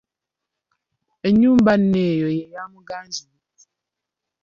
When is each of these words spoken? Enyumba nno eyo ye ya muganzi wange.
Enyumba 1.27 1.71
nno 1.79 1.97
eyo 2.11 2.27
ye 2.37 2.43
ya 2.53 2.63
muganzi 2.73 3.19
wange. 3.31 3.65